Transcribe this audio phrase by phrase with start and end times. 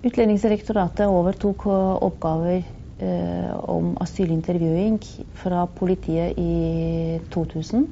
[0.00, 2.62] Utlendingsdirektoratet overtok oppgaver
[3.04, 4.96] eh, om asylintervjuing
[5.36, 7.84] fra politiet i 2000.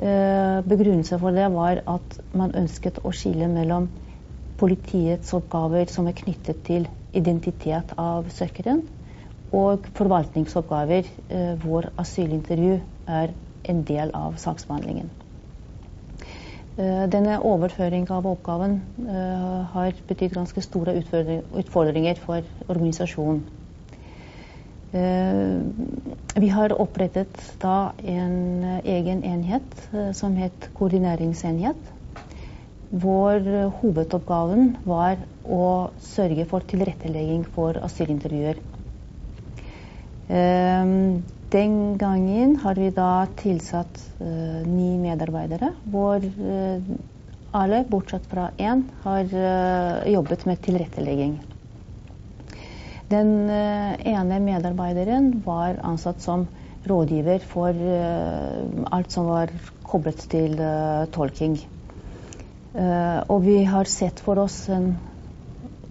[0.00, 3.90] Eh, begrunnelsen for det var at man ønsket å skille mellom
[4.56, 8.80] politiets oppgaver som er knyttet til identitet av søkeren,
[9.52, 12.78] og forvaltningsoppgaver eh, hvor asylintervju
[13.20, 13.36] er
[13.68, 15.12] en del av saksbehandlingen.
[16.72, 23.42] Eh, denne overføring av oppgaven eh, har betydd ganske store utfordringer for organisasjonen.
[24.96, 25.58] Eh,
[26.40, 29.84] vi har opprettet da en egen enhet
[30.16, 31.92] som het koordineringsenhet.
[33.04, 33.44] Vår
[33.82, 38.60] hovedoppgaven var å sørge for tilrettelegging for asylintervjuer.
[41.52, 43.98] Den gangen har vi da tilsatt
[44.64, 46.24] ni medarbeidere, hvor
[47.52, 49.34] alle, bortsett fra én, har
[50.08, 51.34] jobbet med tilrettelegging.
[53.12, 56.46] Den eh, ene medarbeideren var ansatt som
[56.88, 58.62] rådgiver for eh,
[58.94, 59.52] alt som var
[59.84, 61.58] koblet til eh, tolking.
[62.72, 64.94] Og vi har sett for oss en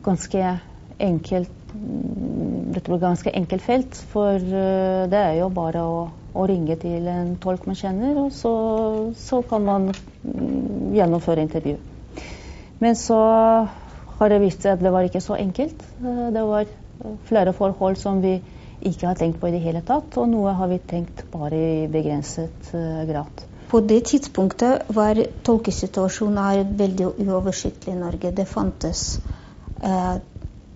[0.02, 0.42] ganske
[0.98, 6.00] enkelt dette blir ganske enkelt felt, for det er jo bare å,
[6.34, 8.54] å ringe til en tolk man kjenner, og så,
[9.18, 11.78] så, kan man mm, gjennomføre intervju.
[12.82, 13.20] Men så
[14.20, 15.84] har det vist seg at det var ikke så enkelt.
[16.02, 16.70] Det var
[17.30, 18.40] flere forhold som vi
[18.82, 21.88] ikke har tenkt på i det hele tatt, og noe har vi tenkt bare i
[21.92, 22.74] begrenset
[23.10, 23.46] grad.
[23.72, 28.34] På det tidspunktet var tolkesituasjonen veldig uoversiktlig i Norge.
[28.36, 29.22] Det fantes
[29.80, 30.18] uh,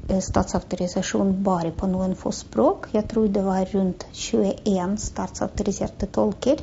[0.08, 2.88] statsautorisasjon bare på noen få språk.
[2.94, 6.62] Jeg tror det var rundt 21 statsautoriserte tolker.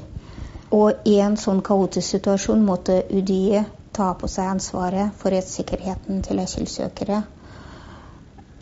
[0.72, 6.40] Og i en sånn kaotisk situasjon måtte UDI ta på seg ansvaret for rettssikkerheten til
[6.40, 7.22] asylsøkere.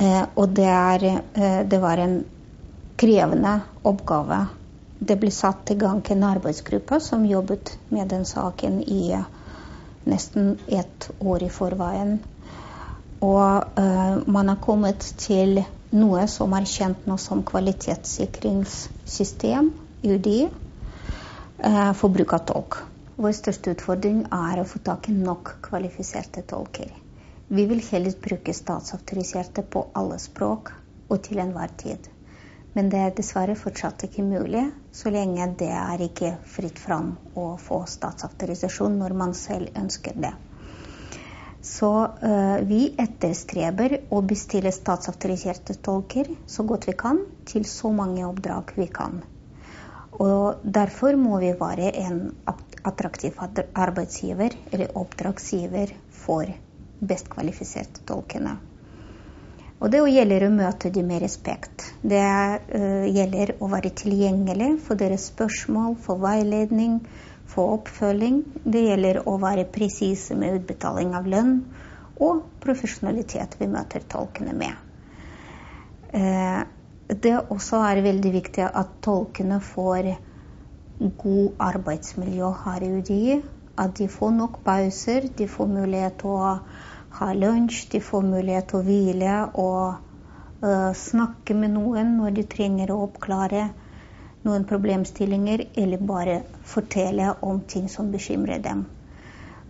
[0.01, 1.05] Eh, og det, er,
[1.35, 2.25] eh, det, var en
[2.97, 4.41] krevende oppgave.
[4.99, 9.29] Det ble satt i gang en arbeidsgruppe som jobbet med den saken i eh,
[10.09, 12.19] nesten ett år i forveien.
[13.21, 15.61] Og uh, man har kommet til
[15.93, 19.71] noe som er kjent nå som kvalitetssikringssystem,
[20.07, 20.49] UDI,
[21.67, 22.77] uh, for bruk av tolk.
[23.21, 26.91] Vår største utfordring er å få tak i nok kvalifiserte tolker.
[27.53, 30.73] Vi vil helst bruke statsautoriserte på alle språk
[31.11, 31.99] og til enhver tid.
[32.73, 37.57] Men det er dessverre fortsatt ikke mulig så lenge det er ikke fritt fram å
[37.59, 40.33] få statsautorisasjon når man selv ønsker det.
[41.63, 41.91] Så
[42.23, 48.73] uh, vi etterstreber å bestille statsautoriserte tolker så godt vi kan til så mange oppdrag
[48.81, 49.21] vi kan.
[50.21, 52.23] Og derfor må vi være en
[52.89, 56.49] attraktiv arbeidsgiver eller oppdragsgiver for
[57.01, 58.57] best kvalifiserte tolkene.
[59.81, 61.87] Og det gjelder å møte dem med respekt.
[62.01, 67.03] Det uh, gjelder å være tilgjengelig for deres spørsmål, for veiledning,
[67.51, 68.43] for oppfølging.
[68.65, 71.57] Det gjelder å være presise med utbetaling av lønn
[72.21, 74.77] og profesjonalitet vi møter tolkene med.
[76.15, 76.63] Uh,
[77.11, 80.13] det også er veldig viktig at tolkene får
[81.01, 83.41] god arbeidsmiljø her i UDI.
[83.81, 86.55] At de får nok pauser, de får mulighet til å
[87.19, 89.85] ha lunsj, de får mulighet til å hvile og
[90.63, 93.71] uh, snakke med noen når de trenger å oppklare
[94.43, 98.87] noen problemstillinger, eller bare fortelle om ting som bekymrer dem.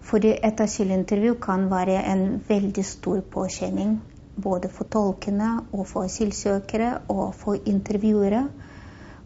[0.00, 3.98] Fordi et asylintervju kan være en veldig stor påkjenning
[4.40, 8.44] både for tolkene og for asylsøkere og for intervjuere.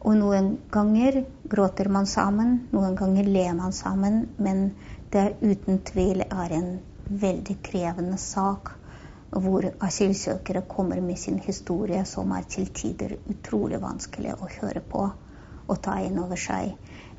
[0.04, 4.66] Og noen ganger gråter man sammen, noen ganger ler man sammen, men
[5.12, 6.72] det uten tvil er en
[7.08, 8.72] veldig krevende sak
[9.34, 15.08] hvor asylsøkere kommer med sin historie som er til tider utrolig vanskelig å høre på
[15.68, 16.74] og ta inn over seg.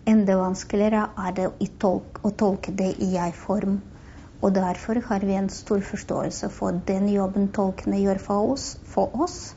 [0.06, 1.50] Enda vanskeligere er det
[1.82, 3.80] tolk, å tolke det i jeg-form.
[4.42, 9.16] Og derfor har vi en stor forståelse for den jobben tolkene gjør for oss, for
[9.26, 9.56] oss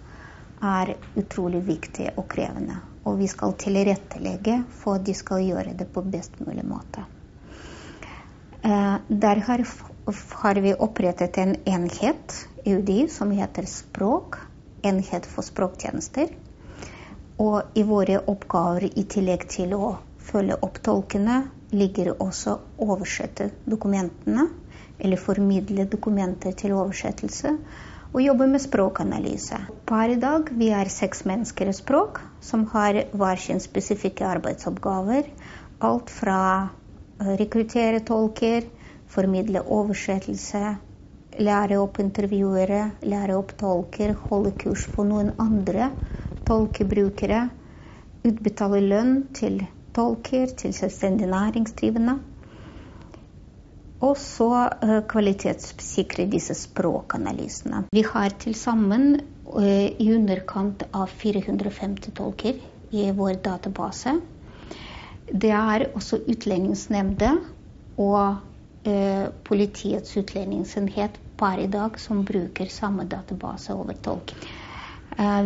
[0.65, 2.79] er utrolig viktig og krevende.
[3.05, 7.05] Og vi skal tilrettelegge for at de skal gjøre det på best mulig måte.
[8.63, 9.65] Eh, der har
[10.43, 14.39] har vi opprettet en enhet i UDI som heter Språk.
[14.83, 16.29] Enhet for språktjenester.
[17.39, 19.93] Og i våre oppgaver, i tillegg til å
[20.31, 21.37] følge opp tolkene,
[21.71, 24.49] ligger også å oversette dokumentene,
[24.99, 27.53] eller formidle dokumenter til oversettelse,
[28.11, 29.61] og jobbe med språkanalyse.
[29.87, 35.29] Per i dag vi er seks mennesker i språk som har hver sin spesifikke arbeidsoppgaver.
[35.85, 36.41] Alt fra
[37.39, 38.67] rekruttere tolker,
[39.07, 40.65] formidle oversettelse,
[41.39, 45.93] lære opp intervjuere, lære opp tolker, holde kurs for noen andre
[46.49, 47.43] tolkebrukere,
[48.27, 49.61] utbetale lønn til
[49.97, 52.19] tolker, til selvstendig næringsdrivende.
[54.01, 57.85] Og så uh, kvalitetssikre disse språkanalysene.
[57.93, 62.61] Vi har til sammen uh, i underkant av 450 tolker
[62.95, 64.15] i vår database.
[65.29, 67.33] Det er også Utlendingsnemnda
[67.99, 68.39] og
[68.87, 74.33] uh, Politiets utlendingsenhet per i dag som bruker samme database over tolk.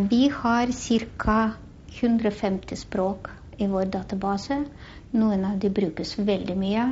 [0.08, 0.68] Vi har
[1.16, 1.52] ca.
[2.00, 4.64] 150 språk i vår database.
[5.10, 6.86] Noen av de brukes veldig mye.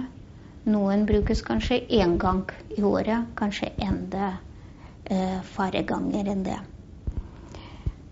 [0.69, 2.44] Noen brukes kanskje én gang
[2.77, 4.35] i året, kanskje enda
[5.05, 6.59] eh, færre ganger enn det.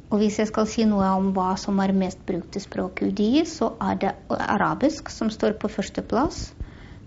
[0.09, 3.44] Og hvis jeg skal si noe om hva som er mest brukte språk i UDI,
[3.44, 6.55] så er det arabisk som står på førsteplass,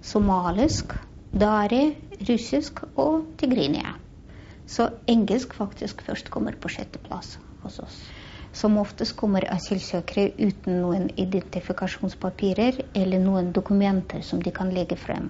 [0.06, 0.94] somalisk,
[1.34, 1.96] dari,
[2.30, 3.98] russisk og tigrinia.
[4.70, 8.02] Så engelsk faktisk først kommer på sjetteplass hos oss.
[8.54, 15.30] Som oftest kommer asylsøkere uten noen identifikasjonspapirer eller noen dokumenter som de kan legge frem.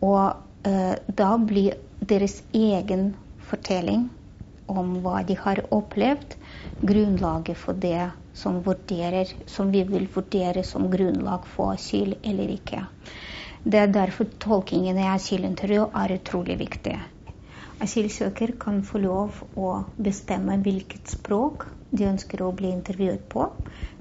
[0.00, 3.10] Og eh, da blir deres egen
[3.50, 4.08] fortelling
[4.70, 6.36] om hva de har opplevd,
[6.86, 12.84] grunnlaget for det som, vurderer, som vi vil vurdere som grunnlag for asyl eller ikke.
[13.62, 16.94] Det er derfor tolkingen i asylintervju er utrolig viktig.
[17.80, 23.46] Asylsøker kan få lov å bestemme hvilket språk de ønsker å bli intervjuet på.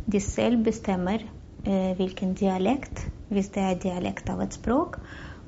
[0.05, 1.23] De selv bestemmer
[1.63, 4.99] eh, hvilken dialekt, hvis det er dialekt av et språk.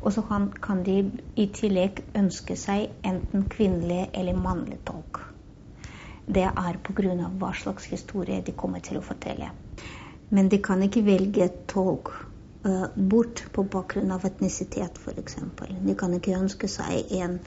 [0.01, 1.03] Og så kan, kan de
[1.37, 5.21] i tillegg ønske seg enten kvinnelig eller mannlig tolk.
[6.25, 7.29] Det er pga.
[7.37, 9.51] hva slags historie de kommer til å fortelle.
[10.29, 12.13] Men de kan ikke velge tolk
[12.65, 15.37] eh, bort på bakgrunn av etnisitet, f.eks.
[15.83, 17.39] De kan ikke ønske seg en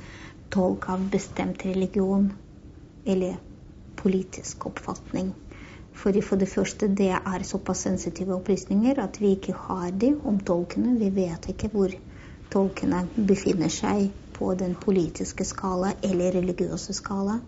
[0.54, 2.32] tolk av bestemt religion
[3.04, 3.36] eller
[3.98, 5.32] politisk oppfatning.
[5.94, 10.40] Fordi for det første, det er såpass sensitive opplysninger at vi ikke har de om
[10.40, 10.96] tolkene.
[10.98, 11.94] Vi vet ikke hvor
[12.54, 17.38] tolkene befinner seg på den politiske skala eller religiøse skala.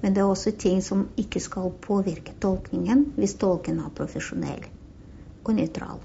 [0.00, 4.64] Men det er også ting som ikke skal påvirke tolkningen hvis tolken er profesjonell
[5.44, 6.00] og nøytral.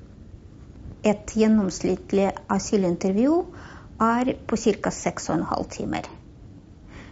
[1.06, 3.40] Et gjennomsnittlig asylintervju
[4.04, 4.92] er på ca.
[4.92, 6.08] 6,5 timer.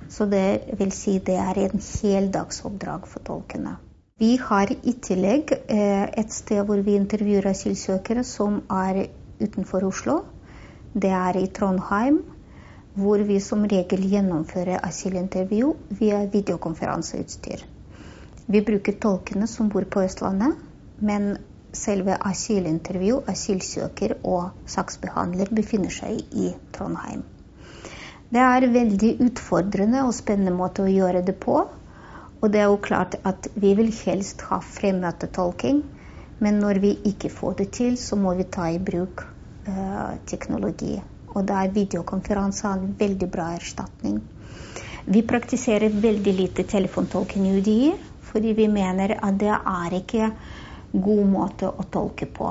[0.10, 3.78] Så det vil si det er en heldagsoppdrag for tolkene.
[4.20, 9.08] Vi har i tillegg eh, et sted hvor vi intervjuer asylsøkere som er
[9.42, 10.20] utenfor Oslo.
[10.94, 12.22] Det er i Trondheim,
[12.94, 17.66] hvor vi som regel gjennomfører asylintervju via videokonferanseutstyr.
[18.46, 20.62] Vi bruker tolkene som bor på Østlandet,
[21.00, 21.38] men
[21.74, 27.24] selve asylintervju, asylsøker og saksbehandler befinner seg i Trondheim.
[28.34, 31.60] Det er veldig utfordrende og spennende måte å gjøre det på.
[32.42, 35.84] Og det er jo klart at vi vil helst ha fremmøtetolking,
[36.44, 39.24] men når vi ikke får det til, så må vi ta i bruk
[39.70, 40.98] eh, teknologi.
[41.34, 44.18] Og da er videokonferanse en veldig bra erstatning.
[45.06, 47.94] Vi praktiserer veldig lite telefontolking i UDI,
[48.24, 50.32] fordi vi mener at det er ikke
[50.94, 52.50] god måte å tolke på.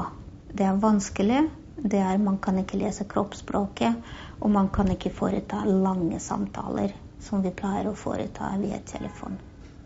[0.53, 1.47] Det er vanskelig.
[1.83, 3.97] Det er, man kan ikke lese kroppsspråket.
[4.43, 9.39] Og man kan ikke foreta lange samtaler som vi pleier å foreta via telefon.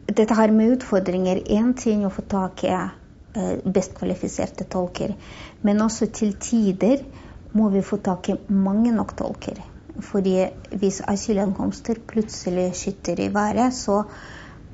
[0.07, 5.13] Dette har med utfordringer én ting å få tak i eh, best kvalifiserte tolker,
[5.67, 7.03] men også til tider
[7.57, 9.61] må vi få tak i mange nok tolker.
[10.03, 10.37] Fordi
[10.77, 14.03] hvis asylankomster plutselig skyter i været, så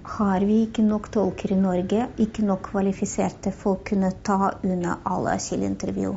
[0.03, 4.99] har vi ikke nok tolker i Norge, ikke nok kvalifiserte for å kunne ta unna
[5.07, 6.17] alle asylintervju.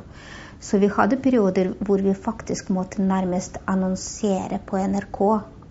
[0.66, 5.20] Så vi hadde perioder hvor vi faktisk måtte nærmest annonsere på NRK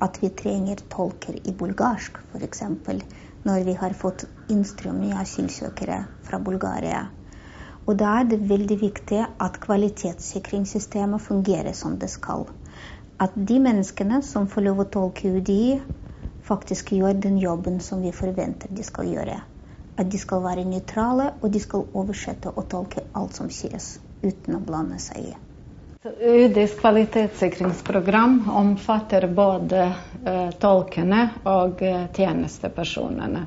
[0.07, 2.61] at vi trenger tolker i bulgarsk, f.eks.
[3.49, 4.23] Når vi har fått
[4.55, 5.97] innstrømming av asylsøkere
[6.29, 7.01] fra Bulgaria.
[7.89, 12.47] Og da er det veldig viktig at kvalitetssikringssystemet fungerer som det skal.
[13.19, 15.81] At de menneskene som får lov å tolke UDI,
[16.53, 19.43] faktisk gjør den jobben som vi forventer de skal gjøre.
[19.99, 24.57] At de skal være nøytrale, og de skal oversette og tolke alt som sies uten
[24.57, 25.35] å blande seg i.
[26.21, 29.87] UDIs kvalitetssikringsprogram omfatter både
[30.27, 33.47] uh, tolkene og uh, tjenestepersonene.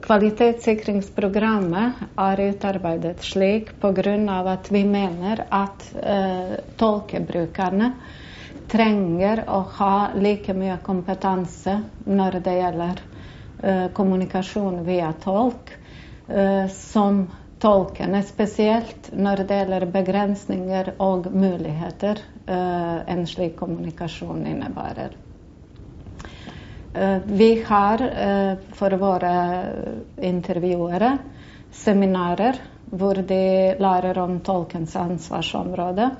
[0.00, 1.92] Kvalitetssikringsprogrammet
[2.24, 4.14] er utarbeidet slik pga.
[4.54, 7.92] at vi mener at uh, tolkebrukerne
[8.72, 13.02] trenger å ha like mye kompetanse når det gjelder
[13.94, 15.70] kommunikasjon via tolk,
[16.72, 17.26] som
[17.62, 25.18] tolkene, spesielt når det gjelder begrensninger og muligheter uh, en slik kommunikasjon innebærer.
[27.24, 28.02] Vi har
[28.76, 29.30] for våre
[30.28, 31.14] intervjuere
[31.72, 32.58] seminarer
[32.92, 36.10] hvor de lærer om tolkens ansvarsområde.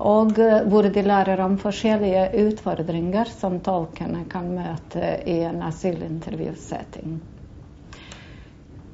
[0.00, 0.32] Og
[0.70, 7.20] hvor de lærer om forskjellige utfordringer som tolkene kan møte i en asylintervjusetting.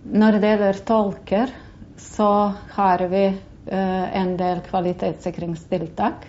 [0.03, 1.51] Når det gjelder tolker,
[2.01, 6.23] så har vi eh, en del kvalitetssikringstiltak.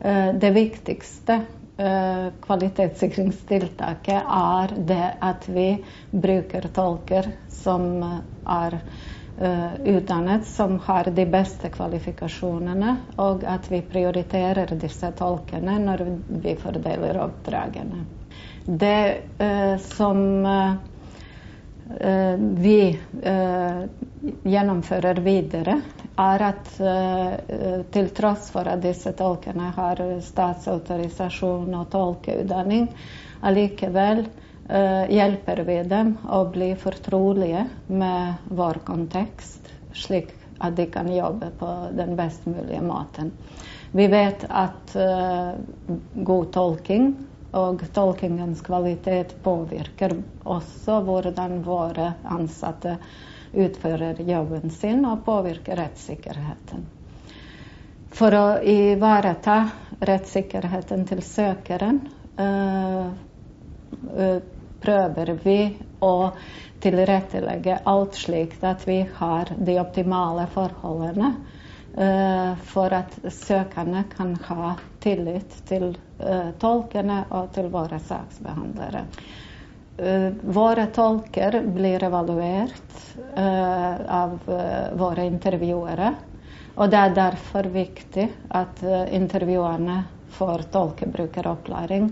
[0.00, 1.38] Eh, det viktigste
[1.80, 5.70] eh, kvalitetssikringstiltaket er det at vi
[6.12, 7.88] bruker tolker som
[8.44, 8.82] er
[9.40, 12.90] utdannet, som har de beste kvalifikasjonene,
[13.24, 16.02] og at vi prioriterer disse tolkene når
[16.44, 18.02] vi fordeler oppdragene.
[18.68, 19.22] Det
[19.86, 20.20] som
[22.38, 23.80] vi eh,
[24.42, 25.80] gjennomfører videre,
[26.20, 32.88] er at eh, til tross for at disse tolkene har statsautorisasjon og tolkeutdanning,
[33.42, 34.26] allikevel
[35.10, 39.66] hjelper vi dem å bli fortrolige med vår kontekst,
[39.98, 40.28] slik
[40.62, 43.32] at de kan jobbe på den best mulige måten.
[43.90, 44.94] Vi vet at
[46.14, 47.08] god tolking
[47.56, 50.14] og tolkingens kvalitet påvirker
[50.44, 52.96] også hvordan våre ansatte
[53.52, 56.86] utfører jobben sin, og påvirker rettssikkerheten.
[58.14, 59.56] For å ivareta
[60.06, 62.00] rettssikkerheten til søkeren
[62.38, 63.06] øh,
[64.80, 65.58] prøver vi
[66.02, 66.14] å
[66.80, 71.34] tilrettelegge alt slik at vi har de optimale forholdene
[71.96, 79.04] Eh, for at søkerne kan ha tillit til eh, tolkene og til våre saksbehandlere.
[80.00, 82.96] Eh, våre tolker blir evaluert
[83.34, 84.36] av
[84.96, 86.12] våre intervjuere.
[86.80, 88.80] Og det er derfor viktig at
[89.12, 89.96] intervjuerne
[90.36, 92.06] får tolkebrukeropplæring.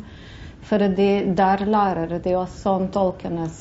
[0.69, 3.61] Fordi der lærer de også om tolkenes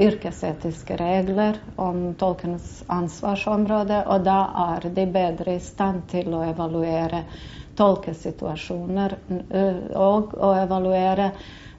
[0.00, 4.38] yrkesetiske regler, om tolkenes ansvarsområde, og da
[4.74, 7.22] er de bedre i stand til å evaluere
[7.78, 11.30] tolkesituasjoner situasjoner og å evaluere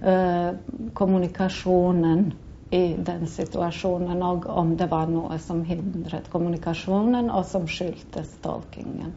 [0.03, 0.55] uh,
[0.93, 2.27] kommunikasjonen
[2.75, 9.13] i den situasjonen, og om det var noe som hindret kommunikasjonen, og som skyldtes tolkingen.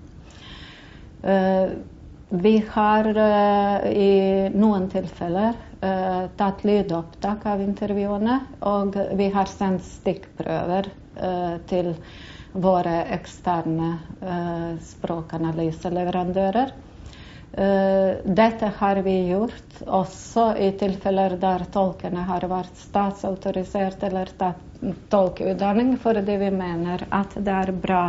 [2.28, 3.08] Vi har
[3.88, 4.12] i
[4.54, 5.56] noen tilfeller
[6.38, 8.36] tatt lydopptak av intervjuene,
[8.68, 10.92] og vi har sendt stikkprøver
[11.72, 11.94] til
[12.58, 13.90] våre eksterne
[14.82, 16.72] språkanalyseleverandører.
[18.38, 24.68] Dette har vi gjort også i tilfeller der tolkene har vært statsautorisert eller tatt
[25.10, 28.02] tolkeutdanning, fordi vi mener at det er bra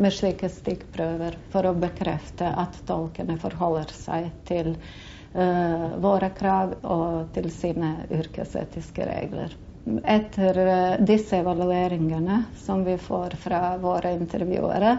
[0.00, 7.30] med slike stikkprøver for å bekrefte at tolkene forholder seg til uh, våre krav og
[7.36, 9.54] til sine yrkesetiske regler.
[9.84, 14.98] Etter uh, disse evalueringene som vi får fra våre intervjuere,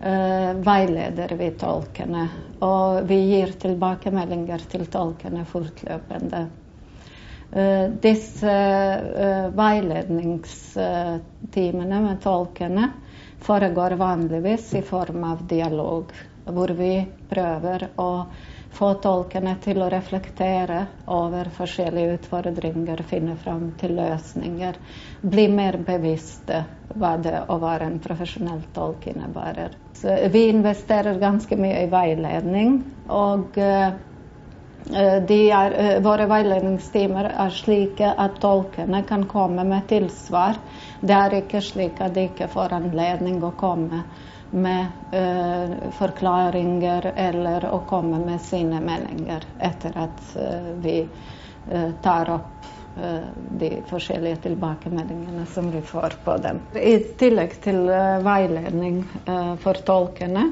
[0.00, 2.28] uh, veileder vi tolkene.
[2.60, 6.48] Og vi gir tilbakemeldinger til tolkene fortløpende.
[8.02, 8.52] disse
[9.58, 12.90] veiledningstimene med tolkene
[13.42, 16.12] foregår vanligvis i form av dialog,
[16.46, 16.92] hvor vi
[17.32, 18.26] prøver å
[18.70, 24.78] få tolkene til å reflektere over forskjellige utfordringer, finne fram til løsninger.
[25.22, 29.74] Bli mer bevisste hva det å være en profesjonell tolk innebærer.
[30.00, 32.80] Så vi investerer ganske mye i veiledning.
[33.08, 33.90] og uh,
[34.90, 40.56] er, uh, våre veiledningstimer er slike at tolkene kan komme med tilsvar
[41.00, 44.02] det er ikke slik at de ikke får anledning å komme
[44.50, 50.96] med uh, forklaringer eller å komme med sine meninger etter at uh, vi
[51.72, 52.56] uh, tar opp
[53.60, 56.58] de forskjellige tilbakemeldingene som vi får på dem.
[56.74, 57.86] I tillegg til
[58.26, 58.98] veiledning
[59.62, 60.42] for tolkene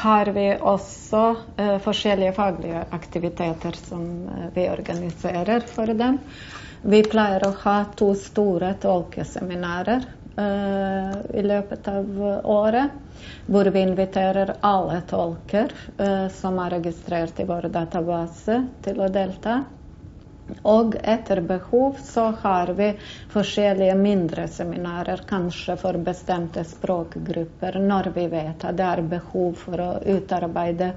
[0.00, 1.20] har vi også
[1.84, 4.08] forskjellige faglige aktiviteter som
[4.56, 6.16] vi organiserer for dem.
[6.82, 10.08] Vi pleier å ha to store tolkeseminarer
[10.38, 12.94] i løpet av året.
[13.46, 19.60] Hvor vi inviterer alle tolker uh, som er registrert i vår database, til å delta.
[20.62, 22.88] Og etter behov så har vi
[23.32, 29.82] forskjellige mindre seminarer, kanskje for bestemte språkgrupper, når vi vet at det er behov for
[29.82, 30.92] å utarbeide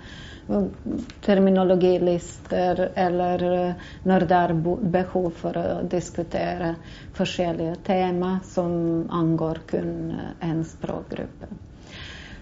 [1.26, 4.54] terminologilister, eller eh, når det er
[4.98, 6.76] behov for å diskutere
[7.18, 11.50] forskjellige tema som angår kun eh, en språkgruppe.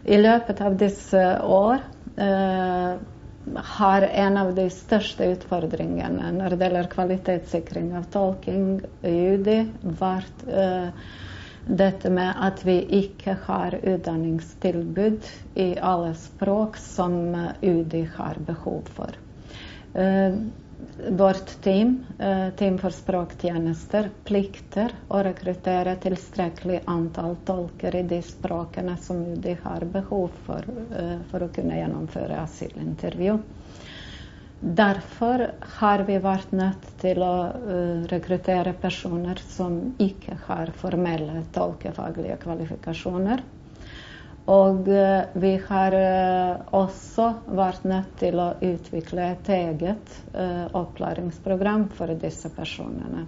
[0.04, 1.80] I løpet av disse år
[2.20, 2.96] eh,
[3.56, 9.58] har en av de største utfordringene når det gjelder kvalitetssikring av tolking i UDI,
[10.00, 10.90] vært uh,
[11.68, 17.20] dette med at vi ikke har utdanningstilbud i alle språk som
[17.62, 19.20] UDI har behov for.
[19.94, 20.40] Uh,
[21.10, 28.98] vårt team, eh, Team for språktjenester, plikter å rekruttere tilstrekkelig antall tolker i de språkene
[28.98, 30.66] som de har behov for
[31.00, 33.40] eh, for å kunne gjennomføre asylintervju.
[34.64, 35.42] Derfor
[35.80, 43.44] har vi vært nødt til å uh, rekruttere personer som ikke har formelle tolkefaglige kvalifikasjoner.
[44.52, 51.86] Og eh, vi har eh, også vært nødt til å utvikle et eget eh, opplæringsprogram
[51.96, 53.28] for disse personene.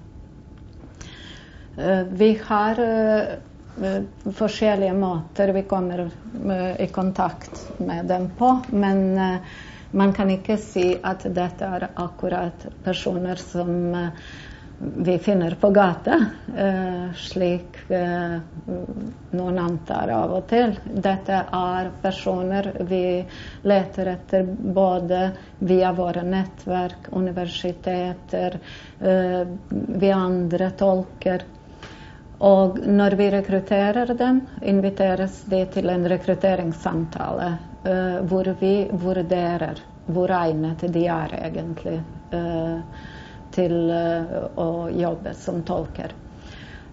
[2.15, 2.77] Vi har
[4.37, 6.05] forskjellige måter vi kommer
[6.79, 9.01] i kontakt med dem på, men
[9.91, 13.91] man kan ikke si at dette er akkurat personer som
[14.79, 16.25] vi finner på gata,
[16.57, 18.37] eh, slik eh,
[19.31, 20.75] noen antar av og til.
[20.85, 23.25] Dette er personer vi
[23.63, 25.29] leter etter både
[25.59, 28.59] via våre nettverk, universiteter,
[28.99, 29.41] eh,
[29.71, 31.47] via andre tolker.
[32.37, 37.53] Og når vi rekrutterer dem, inviteres de til en rekrutteringssamtale
[38.27, 39.77] hvor vi vurderer
[40.09, 41.99] hvor egnet de er egentlig
[43.55, 46.13] til eh, å jobbe som tolker.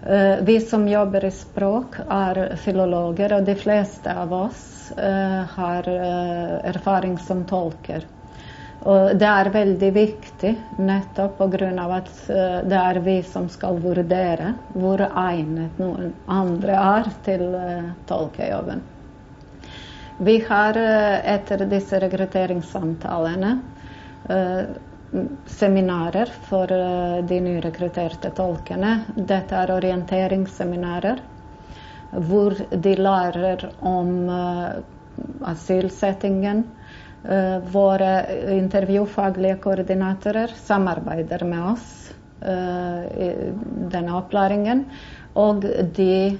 [0.02, 4.64] Eh, vi som jobber i språk, er filologer, og de fleste av oss
[4.96, 5.88] eh, har
[6.72, 8.06] erfaring som tolker.
[8.82, 10.50] Og det er veldig viktig
[10.82, 11.84] nettopp pga.
[11.96, 12.08] at
[12.66, 17.44] det er vi som skal vurdere hvor egnet noen andre er til
[18.10, 18.82] tolkejobben.
[20.18, 23.52] Vi har etter disse rekrutteringssamtalene
[25.46, 28.92] seminarer for eh, de nyrekrutterte tolkene.
[29.16, 31.20] Dette er orienteringsseminarer
[32.28, 34.82] hvor de lærer om eh,
[35.52, 36.64] asylsettingen.
[37.22, 38.12] Eh, våre
[38.56, 41.98] intervjufaglige koordinatorer samarbeider med oss
[42.42, 43.26] i
[43.92, 44.80] denne opplæringen.
[45.38, 45.62] Og
[45.94, 46.34] de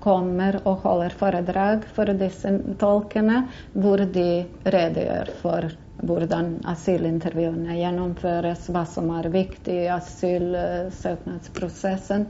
[0.00, 2.48] kommer og holder foredrag for disse
[2.80, 3.42] tolkene,
[3.76, 4.24] hvor de
[4.64, 5.68] redegjør for
[6.08, 12.22] hvordan asylintervjuene gjennomføres, hva som er viktig i asylsøknadsprosessen.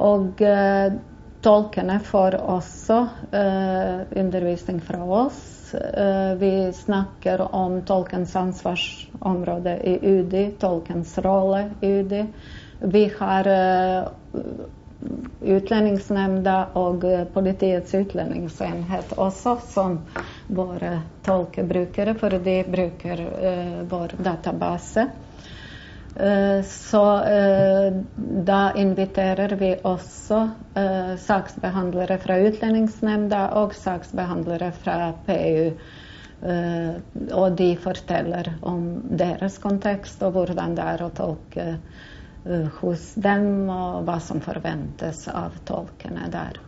[0.00, 0.92] Og eh,
[1.42, 2.98] tolkene får også
[3.32, 5.40] eh, undervisning fra oss.
[5.74, 12.26] Eh, vi snakker om tolkens ansvarsområde i UDI, tolkens rolle i UDI.
[12.80, 14.08] Vi har eh,
[15.40, 19.94] Utlendingsnemnda og Politiets utlendingsenhet også som
[20.52, 20.90] våre
[21.24, 25.06] tolkebrukere, for de bruker uh, vår database.
[26.10, 27.96] Uh, så uh,
[28.50, 30.42] da inviterer vi også
[31.24, 35.72] saksbehandlere fra Utlendingsnemnda og saksbehandlere fra PU.
[37.36, 38.84] og de forteller om
[39.20, 41.74] deres kontekst og hvordan det er å tolke Eh,
[42.80, 46.60] hos dem, og hva som forventes av tolkene der.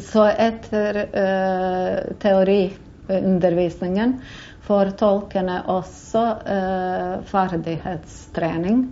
[0.00, 4.14] Så etter uh, teoriundervisningen
[4.62, 8.84] får tolkene også uh, ferdighetstrening.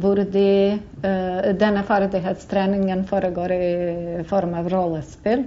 [0.00, 5.44] Hvor de, uh, denne ferdighetstreningen foregår i form av rollespill.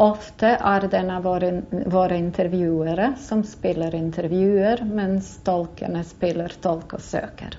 [0.00, 6.94] Ofte er det en av våre, våre intervjuere som spiller intervjuer, mens tolkene spiller tolk
[6.96, 7.58] og søker.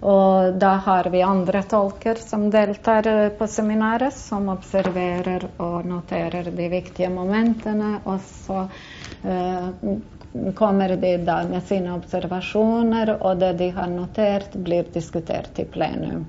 [0.00, 6.48] Og da har vi andre tolker som deltar eh, på seminaret, som observerer og noterer
[6.56, 7.98] de viktige momentene.
[8.08, 8.62] Og så
[9.24, 9.90] uh,
[10.56, 16.24] kommer de da med sine observasjoner, og det de har notert, blir diskutert i plenum.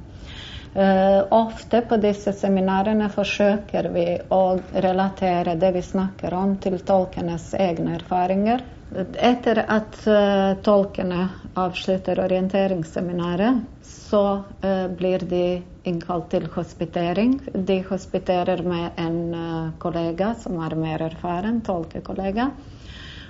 [0.75, 7.53] Uh, ofte på disse seminarene forsøker vi å relatere det vi snakker om, til tolkenes
[7.55, 8.67] egne erfaringer.
[8.91, 17.37] Etter at uh, tolkene avslutter orienteringsseminaret, så uh, blir de innkalt til hospitering.
[17.53, 22.49] De hospiterer med en uh, kollega som er mer erfaren, tolkekollega,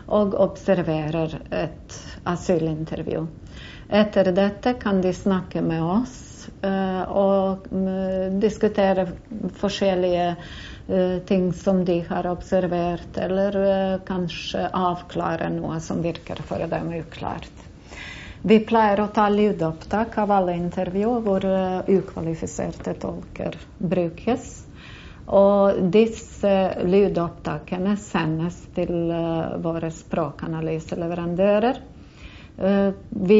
[0.10, 2.00] og observerer et
[2.34, 3.28] asylintervju.
[4.02, 6.18] Etter dette kan de snakke med oss
[6.62, 7.68] og
[8.42, 9.04] diskutere
[9.62, 10.26] forskjellige
[11.26, 17.68] ting som de har observert, eller eh, kanskje avklare noe som virker for dem uklart.
[18.42, 24.52] Vi pleier å ta lydopptak av alle intervju hvor eh, ukvalifiserte tolker brukes.
[25.32, 28.90] Og disse lydopptakene sendes til
[29.64, 31.78] våre språkanalyseleverandører.
[33.30, 33.38] Vi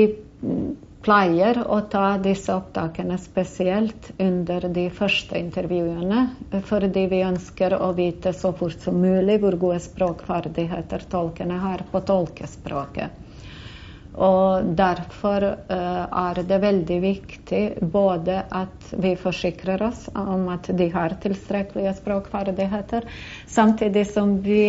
[1.02, 6.28] pleier å ta disse opptakene spesielt under de første intervjuene,
[6.70, 12.04] fordi vi ønsker å vite så fort som mulig hvor gode språkferdigheter tolkene har på
[12.06, 13.18] tolkespråket.
[14.12, 17.62] Og derfor uh, er det veldig viktig
[17.94, 23.08] både at vi forsikrer oss om at de har tilstrekkelige språkferdigheter,
[23.48, 24.66] samtidig som vi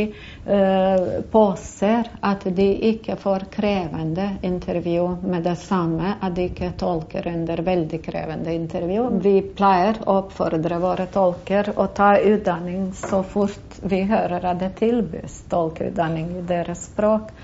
[0.46, 7.26] uh, påser at de ikke får krevende intervju med det samme, at de ikke tolker
[7.34, 9.08] under veldig krevende intervju.
[9.26, 14.76] Vi pleier å oppfordre våre tolker å ta utdanning så fort vi hører at det
[14.78, 17.34] tilbys tolkeutdanning i deres språk.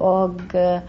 [0.00, 0.80] Og uh,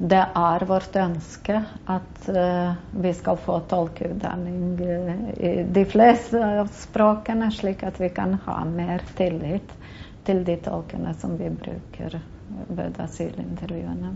[0.00, 1.58] det er vårt ønske
[1.92, 2.72] at uh,
[3.04, 6.40] vi skal få tolkeutdanning uh, i de fleste
[6.72, 9.74] språkene, slik at vi kan ha mer tillit
[10.24, 12.16] til de tolkene som vi bruker
[12.68, 14.14] ved asylintervjuene.